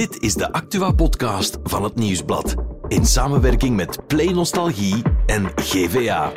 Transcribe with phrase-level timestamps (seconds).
[0.00, 2.54] Dit is de Actua-podcast van het Nieuwsblad.
[2.88, 6.32] In samenwerking met Play Nostalgie en GVA.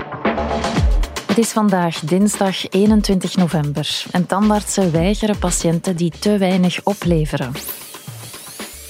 [1.27, 7.51] Het is vandaag dinsdag 21 november en tandartsen weigeren patiënten die te weinig opleveren.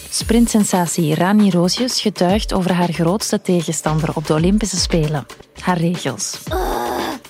[0.10, 5.26] Sprintsensatie Rani Roosjes getuigt over haar grootste tegenstander op de Olympische Spelen,
[5.60, 6.40] haar regels.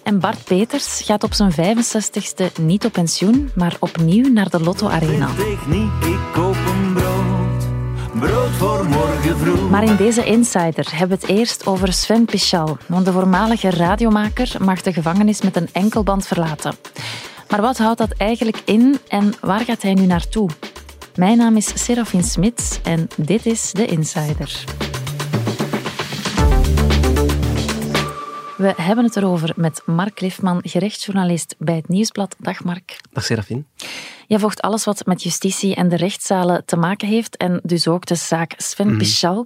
[0.03, 4.87] En Bart Peters gaat op zijn 65ste niet op pensioen, maar opnieuw naar de Lotto
[4.87, 5.27] Arena.
[5.35, 6.92] Techniek, ik koop een
[9.69, 14.55] Maar in deze Insider hebben we het eerst over Sven Pichal, want de voormalige radiomaker
[14.59, 16.75] mag de gevangenis met een enkelband verlaten.
[17.49, 20.49] Maar wat houdt dat eigenlijk in en waar gaat hij nu naartoe?
[21.15, 24.63] Mijn naam is Serafin Smits en dit is de Insider.
[28.57, 32.35] We hebben het erover met Mark Lifman, gerechtsjournalist bij het Nieuwsblad.
[32.39, 32.99] Dag Mark.
[33.11, 33.65] Dag Serafin.
[34.33, 38.05] Jij volgt alles wat met justitie en de rechtszalen te maken heeft en dus ook
[38.05, 38.97] de zaak Sven Mhm.
[38.97, 39.45] Pichal.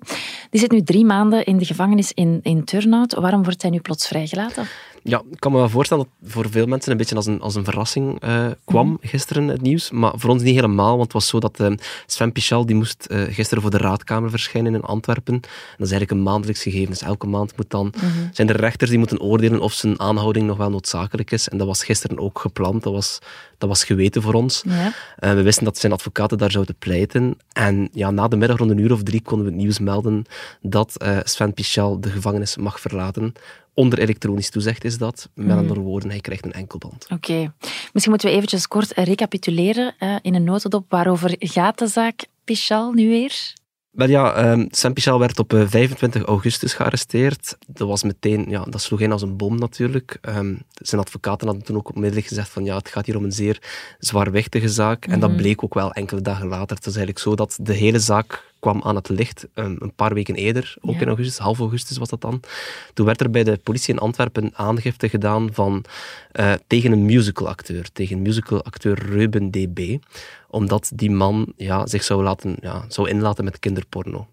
[0.50, 3.14] Die zit nu drie maanden in de gevangenis in, in Turnhout.
[3.14, 4.68] Waarom wordt hij nu plots vrijgelaten?
[5.08, 7.56] Ja, ik kan me wel voorstellen dat voor veel mensen een beetje als een, als
[7.56, 9.92] een verrassing eh, kwam gisteren het nieuws.
[9.92, 11.72] Maar voor ons niet helemaal, want het was zo dat eh,
[12.06, 15.34] Sven Pichal die moest eh, gisteren voor de raadkamer verschijnen in Antwerpen.
[15.34, 15.42] En
[15.78, 16.90] dat is eigenlijk een maandelijks gegeven.
[16.90, 17.94] Dus elke maand moet dan,
[18.32, 21.50] zijn de rechters die moeten oordelen of zijn aanhouding nog wel noodzakelijk is.
[21.50, 22.84] En dat was gisteren ook gepland.
[22.84, 23.20] Dat was,
[23.58, 24.64] dat was geweten voor ons.
[24.66, 24.94] Ja.
[25.36, 27.38] We wisten dat zijn advocaten daar zouden pleiten.
[27.52, 30.26] En ja, na de middag rond een uur of drie konden we het nieuws melden
[30.62, 33.34] dat Sven Pichal de gevangenis mag verlaten.
[33.78, 35.30] Onder elektronisch toezicht is dat.
[35.34, 37.06] Met andere woorden, hij krijgt een enkelband.
[37.10, 37.54] Oké.
[37.92, 40.86] Misschien moeten we eventjes kort recapituleren eh, in een notendop.
[40.90, 43.54] Waarover gaat de zaak Pichal nu weer?
[43.92, 47.58] Wel ja, ehm Sam Pichal werd op eh, 25 augustus gearresteerd.
[47.68, 50.18] Dat was meteen, ja, dat sloeg in als een bom natuurlijk.
[50.22, 53.32] Ehm, zijn advocaten hadden toen ook onmiddellijk gezegd van ja, het gaat hier om een
[53.32, 53.62] zeer
[54.00, 55.06] zwaarwichtige zaak.
[55.06, 56.76] En dat bleek ook wel enkele dagen later.
[56.76, 60.14] Het is eigenlijk zo dat de hele zaak kwam aan het licht ehm, een paar
[60.14, 61.02] weken eerder, ook Ja.
[61.02, 62.40] in augustus, half augustus was dat dan.
[62.94, 65.84] Toen werd er bij de politie in Antwerpen aangifte gedaan van,
[66.32, 69.98] eh, tegen een musicalacteur, tegen musicalacteur Reuben DB,
[70.50, 74.28] omdat die man ja, zich zou, laten, ja, zou inlaten met kinderporno.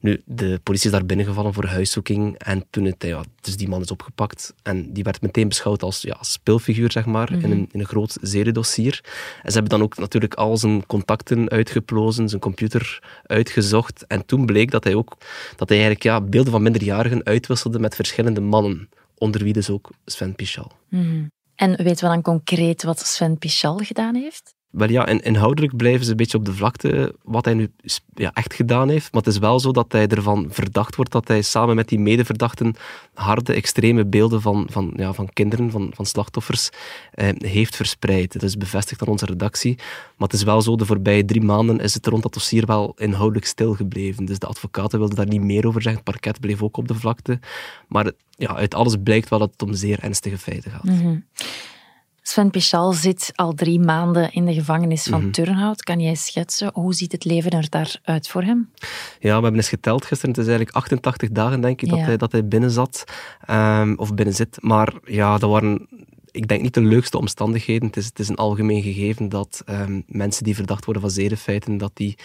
[0.00, 3.80] Nu, de politie is daar binnengevallen voor huiszoeking en toen het, ja, dus die man
[3.80, 7.80] is opgepakt en die werd meteen beschouwd als ja, speelfiguur, zeg maar, in, een, in
[7.80, 9.00] een groot zeredossier.
[9.42, 14.46] En ze hebben dan ook natuurlijk al zijn contacten uitgeplozen, zijn computer uitgezocht en toen
[14.46, 15.16] bleek dat hij ook,
[15.56, 19.90] dat hij eigenlijk ja, beelden van minderjarigen uitwisselde met verschillende mannen, onder wie dus ook
[20.04, 20.72] Sven Pichal.
[21.54, 24.54] En weten we dan concreet wat Sven Pichal gedaan heeft?
[24.72, 27.70] Wel ja, in, inhoudelijk blijven ze een beetje op de vlakte wat hij nu
[28.14, 29.12] ja, echt gedaan heeft.
[29.12, 31.98] Maar het is wel zo dat hij ervan verdacht wordt dat hij samen met die
[31.98, 32.74] medeverdachten
[33.14, 36.70] harde, extreme beelden van, van, ja, van kinderen, van, van slachtoffers,
[37.12, 38.32] eh, heeft verspreid.
[38.32, 39.74] Dat is bevestigd aan onze redactie.
[40.16, 42.94] Maar het is wel zo, de voorbije drie maanden is het rond dat dossier wel
[42.96, 44.24] inhoudelijk stilgebleven.
[44.24, 46.02] Dus de advocaten wilden daar niet meer over zeggen.
[46.04, 47.38] Het parket bleef ook op de vlakte.
[47.88, 50.84] Maar ja, uit alles blijkt wel dat het om zeer ernstige feiten gaat.
[52.22, 55.82] Sven Pichal zit al drie maanden in de gevangenis van Turnhout.
[55.82, 58.70] Kan jij schetsen hoe ziet het leven er daaruit voor hem?
[59.20, 60.34] Ja, we hebben eens geteld gisteren.
[60.34, 63.04] Het is eigenlijk 88 dagen, denk ik, dat, hij, dat hij binnen zat.
[63.46, 64.56] ehm, of binnen zit.
[64.60, 65.88] Maar ja, dat waren,
[66.30, 67.86] ik denk, niet de leukste omstandigheden.
[67.86, 71.78] Het is, het is een algemeen gegeven dat ehm, mensen die verdacht worden van zedenfeiten,
[71.78, 72.18] dat die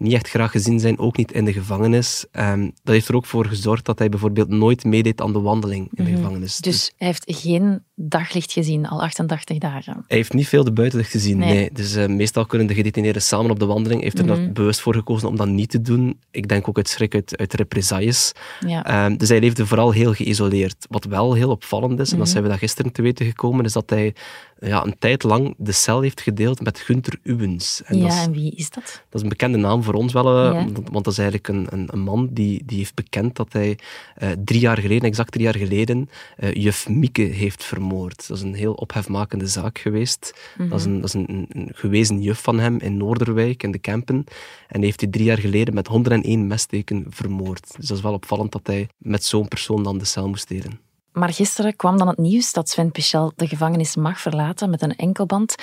[0.00, 2.24] niet echt graag gezien zijn, ook niet in de gevangenis.
[2.32, 5.88] Ehm, dat heeft er ook voor gezorgd dat hij bijvoorbeeld nooit meedeed aan de wandeling
[5.94, 6.56] in de gevangenis.
[6.58, 10.04] Dus hij heeft geen daglicht gezien, al 88 dagen.
[10.06, 11.54] Hij heeft niet veel de buitenlucht gezien, Nee.
[11.54, 11.70] nee.
[11.72, 14.00] Dus eh, meestal kunnen de gedetineerden samen op de wandeling.
[14.02, 14.44] Hij heeft er Mhm.
[14.46, 16.18] er bewust voor gekozen om dat niet te doen.
[16.30, 18.32] Ik denk ook uit schrik uit, uit represailles.
[18.66, 18.84] Ja.
[18.84, 20.86] Ehm, dus hij leefde vooral heel geïsoleerd.
[20.88, 23.72] Wat wel heel opvallend is, en dat zijn we dat gisteren te weten gekomen, is
[23.72, 24.14] dat hij
[24.60, 27.82] ja, een tijd lang de cel heeft gedeeld met Gunther Ubens.
[27.84, 28.84] En ja, dat, is, en wie is dat?
[28.84, 30.66] dat is een bekende naam voor ons wel, eh, Ja.
[30.90, 33.78] want dat is eigenlijk een, een, een man die, die heeft bekend dat hij
[34.14, 38.28] eh, drie jaar geleden, exact drie jaar geleden, eh, juf Mieke heeft vermoord.
[38.28, 40.40] Dat is een heel ophefmakende zaak geweest.
[40.68, 44.24] Dat is, een, dat is een, gewezen juf van hem in Noorderwijk, in de Kempen.
[44.68, 47.76] En die heeft hij drie jaar geleden met 101 messteken vermoord.
[47.76, 50.89] Dus dat is wel opvallend dat hij met zo'n persoon dan de cel moest delen.
[51.20, 54.96] Maar gisteren kwam dan het nieuws dat Sven Pichel de gevangenis mag verlaten met een
[54.96, 55.54] enkelband.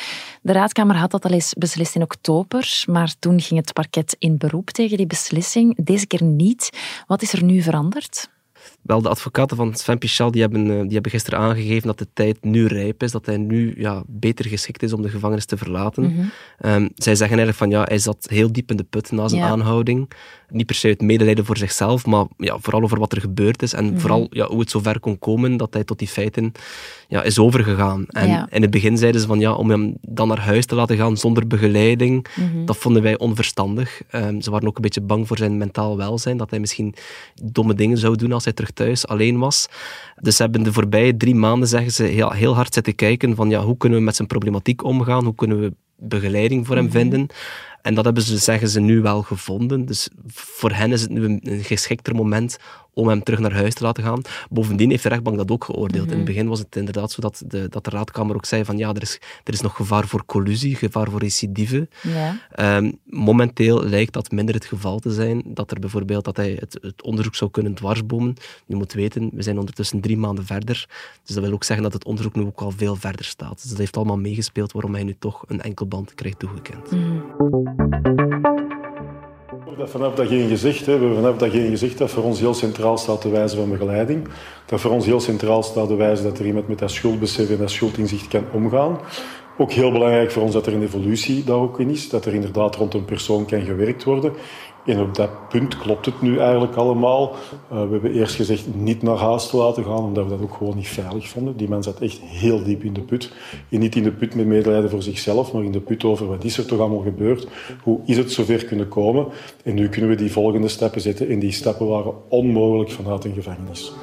[0.42, 4.38] De raadkamer had dat al eens beslist in oktober, maar toen ging het parket in
[4.38, 5.86] beroep tegen die beslissing.
[5.86, 6.70] Deze keer niet.
[7.08, 8.30] Wat is er nu veranderd?
[8.88, 12.08] Wel, de advocaten van Sven Pichal die hebben, eh, die hebben gisteren aangegeven dat de
[12.14, 15.58] tijd nu rijp is, dat hij nu ja, beter geschikt is om de gevangenis te
[15.58, 16.04] verlaten.
[16.04, 16.22] Mhm.
[16.60, 19.42] Ehm, zij zeggen eigenlijk van ja, hij zat heel diep in de put na zijn
[19.42, 19.48] Ja.
[19.48, 20.10] aanhouding.
[20.50, 23.74] Niet per se uit medelijden voor zichzelf, maar ja, vooral over wat er gebeurd is
[23.74, 23.98] en Mhm.
[23.98, 26.52] vooral ja, hoe het zover kon komen dat hij tot die feiten
[27.08, 28.06] ja, is overgegaan.
[28.08, 28.48] En Ja.
[28.52, 31.18] in het begin zeiden ze van ja, om hem dan naar huis te laten gaan
[31.18, 32.66] zonder begeleiding, Mhm.
[32.66, 34.02] dat vonden wij onverstandig.
[34.10, 36.94] Ehm, ze waren ook een beetje bang voor zijn mentaal welzijn, dat hij misschien
[37.44, 39.68] domme dingen zou doen als hij terug thuis alleen was.
[40.22, 43.50] Dus ze hebben de voorbije drie maanden, zeggen ze, heel, heel hard zitten kijken van
[43.50, 47.28] ja, hoe kunnen we met zijn problematiek omgaan, hoe kunnen we begeleiding voor hem vinden.
[47.88, 49.86] En dat hebben ze, zeggen ze, nu wel gevonden.
[49.86, 52.58] Dus voor hen is het nu een, een geschikter moment
[52.98, 54.22] om hem terug naar huis te laten gaan.
[54.50, 56.12] Bovendien heeft de rechtbank dat ook geoordeeld.
[56.12, 58.78] In het begin was het inderdaad zo dat de, dat de raadkamer ook zei van
[58.78, 61.88] ja, er is, er is nog gevaar voor collusie, gevaar voor recidive.
[62.02, 62.40] Ja.
[62.52, 65.42] Ehm, momenteel lijkt dat minder het geval te zijn.
[65.46, 68.36] Dat er bijvoorbeeld dat hij het, het onderzoek zou kunnen dwarsbomen.
[68.66, 70.90] Je moet weten, we zijn ondertussen drie maanden verder.
[71.24, 73.62] Dus dat wil ook zeggen dat het onderzoek nu ook al veel verder staat.
[73.62, 76.90] Dus dat heeft allemaal meegespeeld waarom hij nu toch een enkelband krijgt toegekend.
[76.90, 77.77] Hebben
[79.90, 83.22] vanaf dat geen we hebben vanaf dat geen gezegd dat voor ons heel centraal staat
[83.22, 84.28] de wijze van begeleiding.
[84.66, 87.58] Dat voor ons heel centraal staat de wijze dat er iemand met dat schuldbesef en
[87.58, 89.00] dat schuldinzicht kan omgaan.
[89.60, 92.10] Ook heel belangrijk voor ons dat er een evolutie daar ook in is.
[92.10, 94.34] Dat er inderdaad rond een persoon kan gewerkt worden.
[94.86, 97.32] En op dat punt klopt het nu eigenlijk allemaal.
[97.32, 100.54] Uh, we hebben eerst gezegd niet naar huis te laten gaan, omdat we dat ook
[100.54, 101.58] gewoon niet veilig vonden.
[101.58, 103.34] Die man zat echt heel diep in de put.
[103.70, 106.44] En niet in de put met medelijden voor zichzelf, maar in de put over wat
[106.44, 107.48] is er toch allemaal gebeurd.
[107.84, 109.28] Hoe is het zover kunnen komen?
[109.64, 111.30] En nu kunnen we die volgende stappen zetten.
[111.30, 113.94] En die stappen waren onmogelijk vanuit een gevangenis.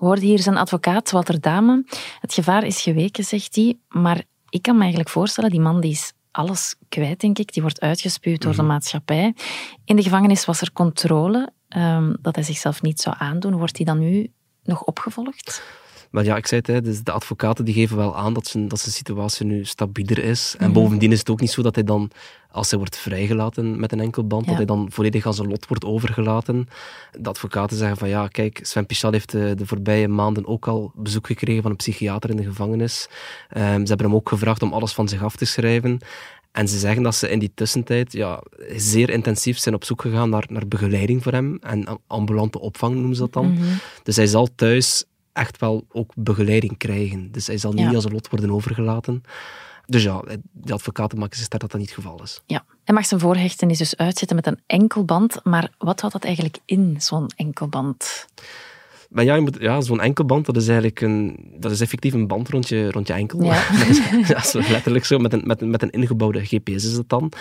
[0.00, 1.84] We hoorden hier zijn advocaat, Walter Dame.
[2.20, 3.78] Het gevaar is geweken, zegt hij.
[3.88, 7.52] Maar ik kan me eigenlijk voorstellen, die man die is alles kwijt, denk ik.
[7.52, 9.34] Die wordt uitgespuwd door de maatschappij.
[9.84, 13.56] In de gevangenis was er controle, um, dat hij zichzelf niet zou aandoen.
[13.56, 14.32] Wordt hij dan nu
[14.62, 15.62] nog opgevolgd?
[16.10, 18.68] Maar ja, ik zei het, hè, dus de advocaten die geven wel aan dat zijn,
[18.68, 20.54] dat zijn situatie nu stabieler is.
[20.58, 22.10] En bovendien is het ook niet zo dat hij dan,
[22.50, 24.48] als hij wordt vrijgelaten met een enkelband, Ja.
[24.48, 26.68] dat hij dan volledig aan zijn lot wordt overgelaten.
[27.20, 30.92] De advocaten zeggen van ja, kijk, Sven Pichal heeft de, de voorbije maanden ook al
[30.94, 33.08] bezoek gekregen van een psychiater in de gevangenis.
[33.48, 35.98] Ehm, ze hebben hem ook gevraagd om alles van zich af te schrijven.
[36.52, 38.42] En ze zeggen dat ze in die tussentijd ja,
[38.76, 41.58] zeer intensief zijn op zoek gegaan naar, naar begeleiding voor hem.
[41.60, 43.58] En ambulante opvang noemen ze dat dan.
[44.02, 47.32] Dus hij zal thuis echt wel ook begeleiding krijgen.
[47.32, 47.94] Dus hij zal niet Ja.
[47.94, 49.22] als een lot worden overgelaten.
[49.86, 50.22] Dus ja,
[50.52, 52.40] de advocaten maken zich sterk dat dat niet het geval is.
[52.46, 52.64] Ja.
[52.84, 55.40] Hij mag zijn voorhechtenis dus uitzetten met een enkelband.
[55.44, 58.26] Maar wat houdt dat eigenlijk in, zo'n enkelband?
[59.08, 62.48] Maar ja, moet, ja zo'n enkelband, dat is eigenlijk een, dat is effectief een band
[62.48, 63.42] rond je, rond je enkel.
[63.42, 63.64] Ja.
[64.28, 67.32] ja, zo letterlijk zo, met een, met, een, met een ingebouwde GPS is het dan.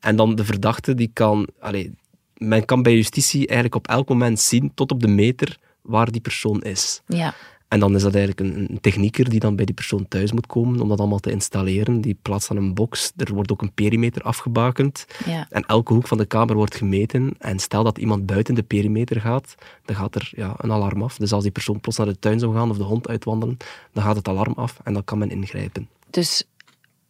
[0.00, 1.48] En dan de verdachte, die kan...
[1.60, 1.92] Allee,
[2.36, 6.20] men kan bij justitie eigenlijk op elk moment zien, tot op de meter, waar die
[6.20, 7.02] persoon is.
[7.06, 7.34] Ja.
[7.70, 10.46] En dan is dat eigenlijk een, een technieker die dan bij die persoon thuis moet
[10.46, 12.00] komen om dat allemaal te installeren.
[12.00, 13.12] Die plaatst dan een box.
[13.16, 15.06] Er wordt ook een perimeter afgebakend.
[15.26, 15.46] Ja.
[15.50, 17.34] En elke hoek van de kamer wordt gemeten.
[17.38, 19.54] En stel dat iemand buiten de perimeter gaat,
[19.84, 21.16] dan gaat er ja, een alarm af.
[21.16, 23.56] Dus als die persoon plots naar de tuin zou gaan of de hond uitwandelen,
[23.92, 25.88] dan gaat het alarm af en dan kan men ingrijpen.
[26.10, 26.44] Dus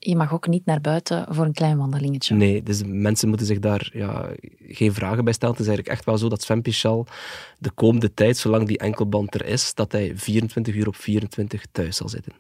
[0.03, 2.35] je mag ook niet naar buiten voor een klein wandelingetje.
[2.35, 4.29] Nee, dus mensen moeten zich daar ja,
[4.69, 5.55] geen vragen bij stellen.
[5.55, 7.07] Het is eigenlijk echt wel zo dat Sven Pichal
[7.59, 11.97] de komende tijd, zolang die enkelband er is, dat hij 24 uur op 24 thuis
[11.97, 12.33] zal zitten.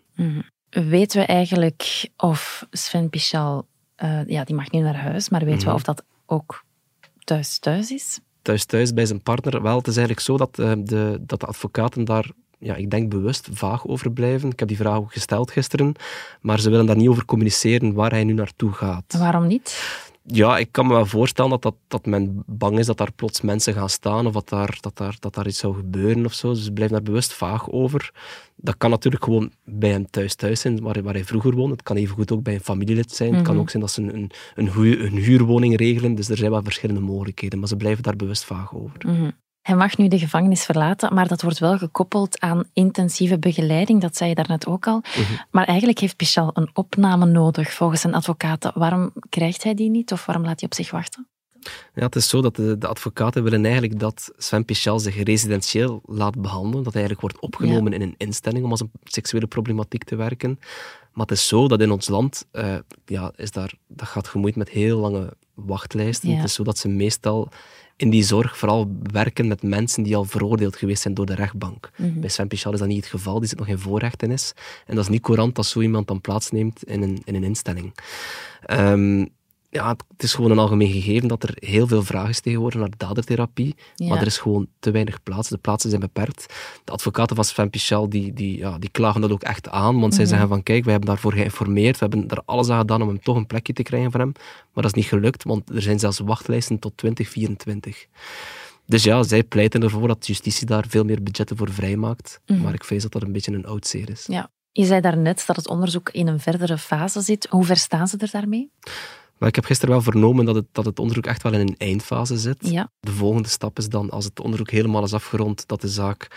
[0.70, 5.68] Weten we eigenlijk of Sven Pichal, eh, ja, die mag nu naar huis, maar weten
[5.68, 6.64] we of dat ook
[7.24, 8.20] thuis thuis is?
[8.42, 11.46] Thuis thuis bij zijn partner, wel, het is eigenlijk zo dat, eh, de, dat de
[11.46, 12.30] advocaten daar
[12.60, 14.50] ja, ik denk bewust vaag over blijven.
[14.50, 15.94] Ik heb die vraag ook gesteld gisteren,
[16.40, 19.16] maar ze willen daar niet over communiceren waar hij nu naartoe gaat.
[19.18, 19.98] Waarom niet?
[20.22, 23.40] Ja, ik kan me wel voorstellen dat, dat, dat men bang is dat daar plots
[23.40, 26.52] mensen gaan staan of dat daar, dat daar, dat daar iets zou gebeuren of zo.
[26.52, 28.12] Dus ze blijven daar bewust vaag over.
[28.56, 31.72] Dat kan natuurlijk gewoon bij hem thuis thuis zijn, waar, waar hij vroeger woonde.
[31.72, 33.34] Het kan evengoed ook bij een familielid zijn.
[33.34, 36.14] Het kan ook zijn dat ze een, een, een, huur, een huurwoning regelen.
[36.14, 38.98] Dus er zijn wel verschillende mogelijkheden, maar ze blijven daar bewust vaag over.
[39.62, 44.00] Hij mag nu de gevangenis verlaten, maar dat wordt wel gekoppeld aan intensieve begeleiding.
[44.00, 45.02] Dat zei je daarnet ook al.
[45.50, 48.72] Maar eigenlijk heeft Pichal een opname nodig, volgens zijn advocaten.
[48.74, 51.28] Waarom krijgt hij die niet of waarom laat hij op zich wachten?
[51.94, 56.02] Ja, het is zo dat de, de advocaten willen eigenlijk dat Sven Pichal zich residentieel
[56.04, 56.84] laat behandelen.
[56.84, 60.58] Dat hij eigenlijk wordt opgenomen in een instelling om als een seksuele problematiek te werken.
[61.12, 64.56] Maar het is zo dat in ons land, eh, ja, is daar, dat gaat gemoeid
[64.56, 65.36] met heel lange
[65.66, 66.28] wachtlijsten.
[66.28, 66.34] Ja.
[66.36, 67.48] Het is zo dat ze meestal
[67.96, 71.90] in die zorg vooral werken met mensen die al veroordeeld geweest zijn door de rechtbank.
[71.96, 74.52] Bij Sven Pichal is dat niet het geval, die zit nog in voorrechtenis.
[74.86, 77.94] En dat is niet courant als zo iemand dan plaatsneemt in een, in een instelling.
[78.62, 79.26] Ehm,
[79.72, 82.90] ja, het is gewoon een algemeen gegeven dat er heel veel vraag is tegenwoordig naar
[82.96, 84.08] dadertherapie, Ja.
[84.08, 85.48] maar er is gewoon te weinig plaats.
[85.48, 86.54] De plaatsen zijn beperkt.
[86.84, 90.12] De advocaten van Sven Pichel die, die, ja, die klagen dat ook echt aan, want
[90.14, 90.32] zij Mhm.
[90.32, 93.20] zeggen van kijk, wij hebben daarvoor geïnformeerd, we hebben er alles aan gedaan om hem
[93.22, 94.32] toch een plekje te krijgen voor hem,
[94.72, 98.06] maar dat is niet gelukt, want er zijn zelfs wachtlijsten tot 2024.
[98.86, 102.60] Dus ja, zij pleiten ervoor dat justitie daar veel meer budgetten voor vrijmaakt, Mhm.
[102.60, 104.24] maar ik vrees dat dat een beetje een oud zeer is.
[104.26, 104.50] Ja.
[104.72, 107.46] Je zei daarnet dat het onderzoek in een verdere fase zit.
[107.50, 108.70] Hoe ver staan ze er daarmee?
[109.40, 111.74] Maar ik heb gisteren wel vernomen dat het, dat het onderzoek echt wel in een
[111.78, 112.56] eindfase zit.
[112.60, 112.90] Ja.
[113.00, 116.28] De volgende stap is dan, als het onderzoek helemaal is afgerond, dat de zaak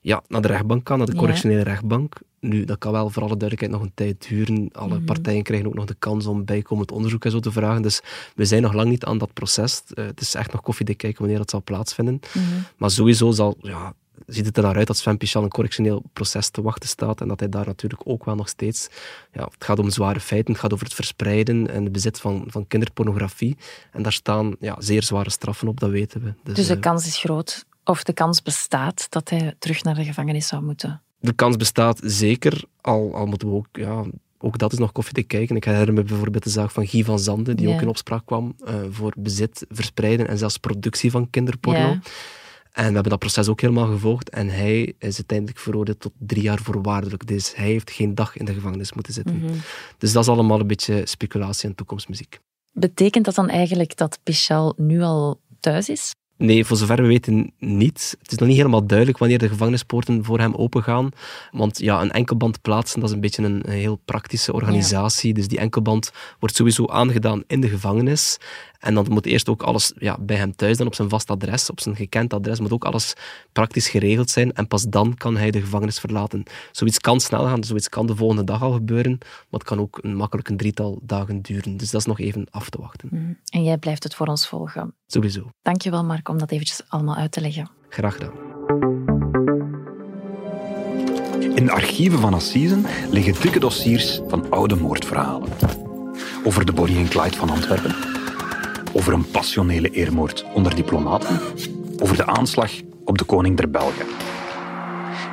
[0.00, 1.18] ja, naar de rechtbank kan, naar de Ja.
[1.18, 2.14] correctionele rechtbank.
[2.40, 4.68] Nu, dat kan wel voor alle duidelijkheid nog een tijd duren.
[4.72, 5.04] Alle Mhm.
[5.04, 7.82] partijen krijgen ook nog de kans om bijkomend onderzoek en zo te vragen.
[7.82, 8.00] Dus
[8.34, 9.82] we zijn nog lang niet aan dat proces.
[9.94, 12.20] Eh, het is echt nog koffiedik kijken wanneer dat zal plaatsvinden.
[12.34, 12.44] Mhm.
[12.76, 13.92] Maar sowieso zal, ja,
[14.30, 17.28] ziet het er naar uit dat Sven Pichal een correctioneel proces te wachten staat en
[17.28, 18.88] dat hij daar natuurlijk ook wel nog steeds...
[19.32, 22.44] Ja, het gaat om zware feiten, het gaat over het verspreiden en het bezit van,
[22.46, 23.56] van kinderpornografie.
[23.92, 26.34] En daar staan ja, zeer zware straffen op, dat weten we.
[26.44, 29.94] Dus, Dus de eh, kans is groot, of de kans bestaat, dat hij terug naar
[29.94, 31.02] de gevangenis zou moeten.
[31.18, 33.66] de kans bestaat zeker, al, al moeten we ook...
[33.72, 34.04] Ja,
[34.42, 35.56] ook dat is nog koffie te kijken.
[35.56, 37.74] Ik herinner me bijvoorbeeld de zaak van Guy van Zanden, die Ja.
[37.74, 41.78] ook in opspraak kwam eh, voor bezit, verspreiden en zelfs productie van kinderporno.
[41.78, 42.00] Ja.
[42.72, 44.30] En we hebben dat proces ook helemaal gevolgd.
[44.30, 47.26] En hij is uiteindelijk veroordeeld tot drie jaar voorwaardelijk.
[47.26, 49.36] Dus hij heeft geen dag in de gevangenis moeten zitten.
[49.36, 49.52] Mhm.
[49.98, 52.38] Dus dat is allemaal een beetje speculatie en toekomstmuziek.
[52.72, 56.12] Betekent dat dan eigenlijk dat Pichal nu al thuis is?
[56.40, 58.16] Nee, voor zover we weten niet.
[58.18, 61.10] Het is nog niet helemaal duidelijk wanneer de gevangenispoorten voor hem opengaan.
[61.50, 65.34] Want ja, een enkelband plaatsen, dat is een beetje een, een heel praktische organisatie.
[65.34, 68.38] Dus die enkelband wordt sowieso aangedaan in de gevangenis.
[68.80, 71.70] En dan moet eerst ook alles ja, bij hem thuis dan op zijn vast adres,
[71.70, 73.14] op zijn gekend adres, moet ook alles
[73.52, 74.52] praktisch geregeld zijn.
[74.52, 76.42] En pas dan kan hij de gevangenis verlaten.
[76.72, 79.18] Zoiets kan snel gaan, zoiets kan de volgende dag al gebeuren.
[79.20, 81.76] Maar het kan ook een, makkelijk een drietal dagen duren.
[81.76, 83.08] Dus dat is nog even af te wachten.
[83.12, 83.32] Mhm.
[83.48, 84.94] En jij blijft het voor ons volgen.
[85.06, 85.50] Sowieso.
[85.62, 87.70] Dankjewel, Mark, om dat eventjes allemaal uit te leggen.
[87.88, 88.32] Graag gedaan.
[91.54, 95.48] In de archieven van Assisen liggen dikke dossiers van oude moordverhalen.
[96.44, 98.19] Over de Bonnie en Clyde van Antwerpen.
[98.92, 101.40] Over een passionele eermoord onder diplomaten.
[102.02, 102.70] Over de aanslag
[103.04, 104.06] op de koning der Belgen.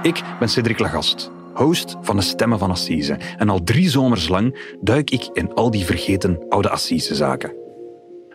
[0.02, 3.18] Ik ben Cedric Lagast, host van de Stemmen van Assise.
[3.38, 7.56] En al drie zomers lang duik ik in al die vergeten oude Assisezaken.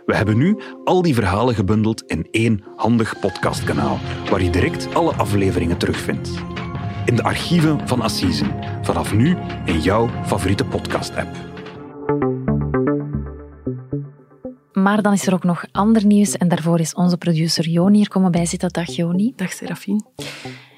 [0.06, 3.98] We hebben nu al die verhalen gebundeld in één handig podcastkanaal,
[4.30, 6.30] waar je direct alle afleveringen terugvindt.
[7.04, 11.51] In de archieven van Assisen, vanaf nu in jouw favoriete podcast-app.
[14.82, 18.08] Maar dan is er ook nog ander nieuws en daarvoor is onze producer Joni hier
[18.08, 18.68] komen bijzitten.
[18.68, 19.32] Dag Joni.
[19.36, 20.00] Dag Serafine.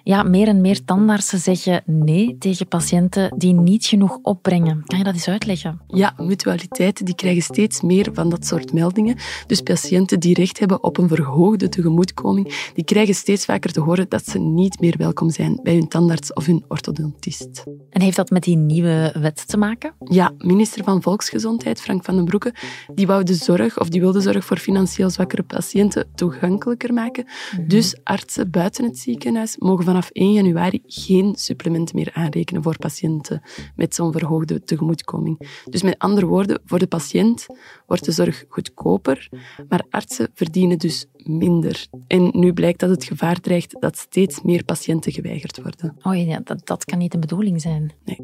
[0.06, 4.82] Ja, meer en meer tandartsen zeggen nee tegen patiënten die niet genoeg opbrengen.
[4.84, 5.80] Kan je dat eens uitleggen?
[5.87, 9.16] Ja, mutualiteiten die krijgen steeds meer van dat soort meldingen.
[9.46, 14.08] Dus patiënten die recht hebben op een verhoogde tegemoetkoming, die krijgen steeds vaker te horen
[14.08, 17.64] dat ze niet meer welkom zijn bij hun tandarts of hun orthodontist.
[17.90, 19.94] En heeft dat met die nieuwe wet te maken?
[19.99, 22.54] Ja, minister van Volksgezondheid, Frank van den Broeke,
[22.94, 27.26] die wou de zorg, of die wil de zorg voor financieel zwakkere patiënten toegankelijker maken.
[27.66, 33.42] Dus artsen buiten het ziekenhuis mogen vanaf 1 januari geen supplementen meer aanrekenen voor patiënten
[33.76, 35.62] met zo'n verhoogde tegemoetkoming.
[35.64, 37.46] Dus met andere woorden, voor de patiënt
[37.86, 39.28] wordt de zorg goedkoper,
[39.68, 41.86] maar artsen verdienen dus minder.
[42.06, 45.96] En nu blijkt dat het gevaar dreigt dat steeds meer patiënten geweigerd worden.
[46.02, 47.92] Oh ja, dat, dat kan niet de bedoeling zijn.
[48.04, 48.18] Nee.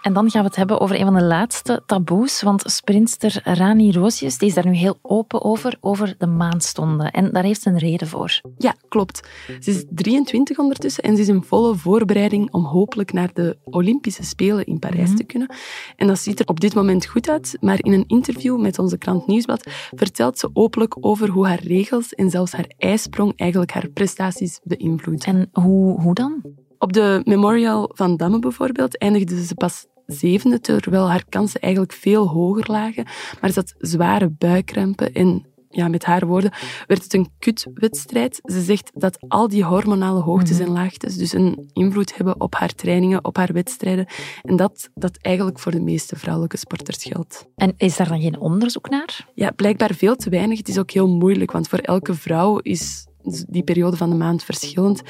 [0.00, 3.90] En dan gaan we het hebben over een van de laatste taboes, want sprinter Rani
[3.90, 7.10] die is daar nu heel open over, over de maanstonden.
[7.10, 8.40] En daar heeft ze een reden voor.
[8.58, 9.28] Ja, klopt.
[9.60, 14.22] Ze is 23 ondertussen en ze is in volle voorbereiding om hopelijk naar de Olympische
[14.22, 15.54] Spelen in Parijs te kunnen.
[15.96, 18.98] En dat ziet er op dit moment goed uit, maar in een interview met onze
[18.98, 23.88] krant Nieuwsblad vertelt ze openlijk over hoe haar regels en zelfs haar ijsprong eigenlijk haar
[23.88, 25.26] prestaties beïnvloeden.
[25.26, 26.42] En hoe, hoe dan?
[26.82, 32.28] Op de Memorial van Damme bijvoorbeeld eindigde ze pas zevende, terwijl haar kansen eigenlijk veel
[32.28, 33.04] hoger lagen.
[33.40, 36.52] Maar ze had zware buikkrampen en ja, met haar woorden,
[36.86, 38.40] werd het een kutwedstrijd.
[38.42, 42.74] Ze zegt dat al die hormonale hoogtes en laagtes dus een invloed hebben op haar
[42.74, 44.06] trainingen, op haar wedstrijden.
[44.42, 47.46] En dat, dat eigenlijk voor de meeste vrouwelijke sporters geldt.
[47.56, 49.28] En is daar dan geen onderzoek naar?
[49.34, 50.58] Ja, blijkbaar veel te weinig.
[50.58, 53.08] Het is ook heel moeilijk, want voor elke vrouw is
[53.48, 55.02] die periode van de maand verschillend.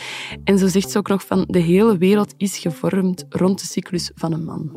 [0.44, 4.10] En zo zegt ze ook nog van de hele wereld is gevormd rond de cyclus
[4.14, 4.72] van een man.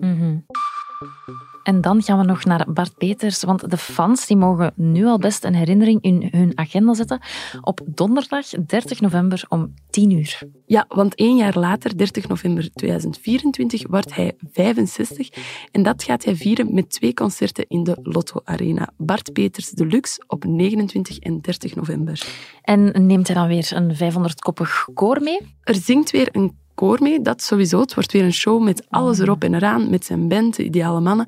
[1.64, 5.18] En dan gaan we nog naar Bart Peters, want de fans die mogen nu al
[5.18, 7.22] best een herinnering in hun agenda zetten
[7.62, 10.42] op donderdag 30 november om 10 uur.
[10.66, 15.30] Ja, want één jaar later, 30 november 2024, wordt hij 65
[15.72, 18.90] en dat gaat hij vieren met twee concerten in de Lotto Arena.
[18.98, 22.26] Bart Peters Deluxe op 29 en 30 november.
[22.62, 25.40] En neemt hij dan weer een 500-koppig koor mee?
[25.62, 27.80] Er zingt weer een koor mee, dat sowieso.
[27.80, 31.00] Het wordt weer een show met alles erop en eraan, met zijn band, de ideale
[31.00, 31.28] mannen.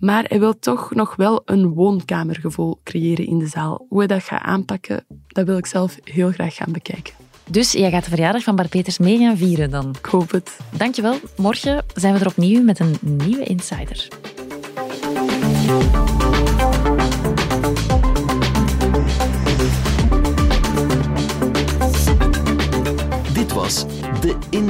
[0.00, 3.86] Maar hij wil toch nog wel een woonkamergevoel creëren in de zaal.
[3.88, 7.14] Hoe hij dat gaat aanpakken, dat wil ik zelf heel graag gaan bekijken.
[7.50, 9.94] Dus jij gaat de verjaardag van Bart Peters mee gaan vieren dan?
[9.98, 10.58] Ik hoop het.
[10.76, 11.16] Dankjewel.
[11.36, 14.08] Morgen zijn we er opnieuw met een nieuwe Insider.